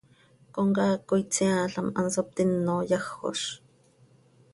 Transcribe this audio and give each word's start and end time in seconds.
Comcaac 0.53 1.01
coi 1.09 1.23
tseaalam, 1.31 1.87
hanso 1.97 2.21
ptino 2.29 2.75
yajoz. 2.91 3.41